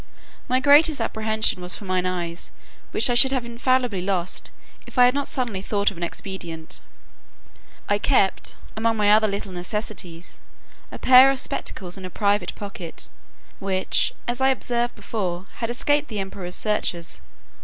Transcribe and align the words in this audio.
My 0.47 0.59
greatest 0.59 0.99
apprehension 0.99 1.61
was 1.61 1.75
for 1.75 1.85
my 1.85 2.01
eyes, 2.03 2.51
which 2.89 3.07
I 3.07 3.13
should 3.13 3.31
have 3.31 3.45
infallibly 3.45 4.01
lost, 4.01 4.49
if 4.87 4.97
I 4.97 5.05
had 5.05 5.13
not 5.13 5.27
suddenly 5.27 5.61
thought 5.61 5.91
of 5.91 5.97
an 5.97 6.01
expedient. 6.01 6.79
I 7.87 7.99
kept, 7.99 8.55
among 8.75 8.99
other 8.99 9.27
little 9.27 9.51
necessaries, 9.51 10.39
a 10.91 10.97
pair 10.97 11.29
of 11.29 11.39
spectacles 11.39 11.99
in 11.99 12.05
a 12.05 12.09
private 12.09 12.55
pocket, 12.55 13.11
which, 13.59 14.11
as 14.27 14.41
I 14.41 14.49
observed 14.49 14.95
before, 14.95 15.45
had 15.57 15.69
escaped 15.69 16.07
the 16.07 16.17
emperor's 16.17 16.55
searchers. 16.55 17.21